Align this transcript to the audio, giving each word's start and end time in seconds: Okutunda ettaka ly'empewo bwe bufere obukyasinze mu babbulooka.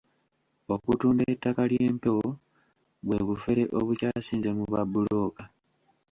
Okutunda 0.73 1.21
ettaka 1.33 1.61
ly'empewo 1.71 2.25
bwe 3.05 3.17
bufere 3.27 3.63
obukyasinze 3.79 4.49
mu 4.57 4.65
babbulooka. 4.73 5.43